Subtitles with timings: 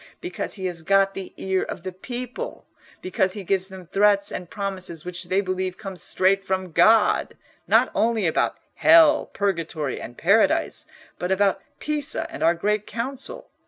[0.19, 2.65] Because he has got the ear of the people:
[3.03, 7.91] because he gives them threats and promises, which they believe come straight from God, not
[7.93, 10.87] only about hell, purgatory, and paradise,
[11.19, 13.51] but about Pisa and our Great Council.